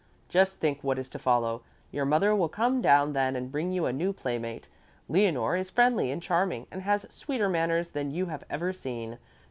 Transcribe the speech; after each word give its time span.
Just 0.29 0.55
think 0.55 0.83
what 0.83 0.97
is 0.97 1.11
to 1.11 1.19
follow. 1.19 1.61
Your 1.91 2.05
mother 2.05 2.35
will 2.35 2.49
come 2.49 2.81
down 2.81 3.13
then 3.13 3.35
and 3.35 3.51
bring 3.51 3.71
you 3.71 3.85
a 3.85 3.93
new 3.93 4.13
playmate. 4.13 4.67
Leonore 5.07 5.55
is 5.55 5.69
friendly 5.69 6.09
and 6.09 6.23
charming 6.23 6.65
and 6.71 6.81
has 6.81 7.05
sweeter 7.11 7.47
manners 7.47 7.91
than 7.91 8.09
you 8.09 8.25
have 8.25 8.43
ever 8.49 8.73
seen. 8.73 9.19